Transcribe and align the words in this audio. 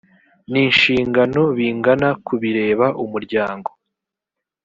n 0.51 0.53
inshingano 0.65 1.41
bingana 1.57 2.09
ku 2.25 2.33
bireba 2.41 2.85
umuryango 3.03 3.69